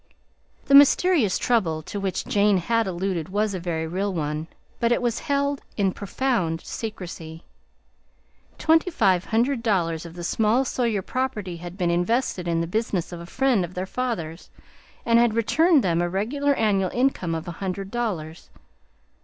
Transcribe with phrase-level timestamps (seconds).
[0.65, 4.47] The mysterious trouble to which Jane had alluded was a very real one,
[4.79, 7.43] but it was held in profound secrecy.
[8.57, 13.11] Twenty five hundred dollars of the small Sawyer property had been invested in the business
[13.11, 14.49] of a friend of their father's,
[15.05, 18.49] and had returned them a regular annual income of a hundred dollars.